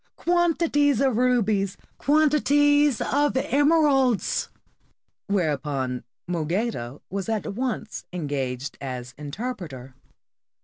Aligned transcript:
quantities 0.15 0.99
of 0.99 1.15
rubies, 1.15 1.77
quantities 1.99 3.01
of 3.01 3.37
emeralds!" 3.37 4.49
Whereupon, 5.27 6.05
Mougaida 6.27 6.99
was 7.11 7.29
at 7.29 7.45
once 7.53 8.05
engaged 8.11 8.79
as 8.81 9.13
inter 9.15 9.53
preter. 9.53 9.93